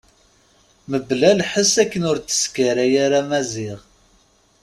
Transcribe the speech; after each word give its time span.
Mebla 0.89 1.31
lḥess 1.39 1.73
akken 1.83 2.03
ur 2.09 2.17
d-teskaray 2.19 2.93
ara 3.05 3.19
Maziɣ. 3.29 3.79